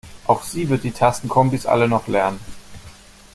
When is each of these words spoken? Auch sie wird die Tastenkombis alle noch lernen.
Auch 0.25 0.41
sie 0.41 0.67
wird 0.69 0.83
die 0.83 0.93
Tastenkombis 0.93 1.67
alle 1.67 1.87
noch 1.87 2.07
lernen. 2.07 2.39